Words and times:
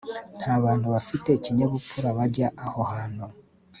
Nta 0.39 0.53
bantu 0.63 0.85
bafite 0.95 1.27
ikinyabupfura 1.33 2.07
bajya 2.17 2.47
aho 2.65 2.81
hantu 2.91 3.25